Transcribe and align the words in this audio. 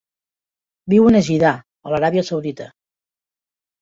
Viuen 0.93 1.19
a 1.21 1.21
Jiddah, 1.29 1.53
a 1.89 1.93
l'Aràbia 1.95 2.27
Saudita. 2.31 2.71